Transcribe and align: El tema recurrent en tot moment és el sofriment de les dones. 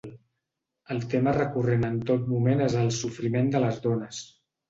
El 0.95 1.01
tema 1.11 1.33
recurrent 1.35 1.85
en 1.91 1.99
tot 2.11 2.25
moment 2.31 2.65
és 2.69 2.77
el 2.85 2.91
sofriment 3.03 3.55
de 3.57 3.65
les 3.67 3.81
dones. 3.87 4.25